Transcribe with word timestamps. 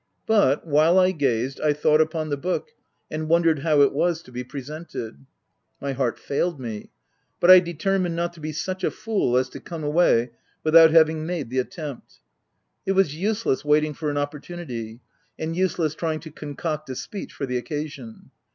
But, 0.25 0.65
while 0.65 0.97
I 0.97 1.11
gazed, 1.11 1.61
I 1.61 1.73
thought 1.73 2.01
upon 2.01 2.29
the 2.29 2.35
book, 2.35 2.69
and 3.11 3.29
wondered 3.29 3.59
how 3.59 3.81
it 3.81 3.93
was 3.93 4.23
to 4.23 4.31
be 4.31 4.43
pre 4.43 4.61
sented. 4.61 5.27
My 5.79 5.93
heart 5.93 6.17
failed 6.17 6.59
me; 6.59 6.89
but 7.39 7.51
I 7.51 7.59
determined 7.59 8.15
not 8.15 8.33
to 8.33 8.39
be 8.39 8.51
such 8.51 8.83
a 8.83 8.89
fool 8.89 9.37
as 9.37 9.47
to 9.49 9.59
come 9.59 9.83
away 9.83 10.31
without 10.63 10.89
having 10.89 11.27
made 11.27 11.51
the 11.51 11.59
attempt. 11.59 12.17
It 12.83 12.93
was 12.93 13.13
useless 13.13 13.63
wait 13.63 13.83
ing 13.83 13.93
for 13.93 14.09
an 14.09 14.17
opportunity, 14.17 15.01
and 15.37 15.55
useless 15.55 15.93
trying 15.93 16.21
to 16.21 16.31
concoct 16.31 16.89
a 16.89 16.95
speech 16.95 17.31
for 17.31 17.45
the 17.45 17.57
occasion. 17.59 18.31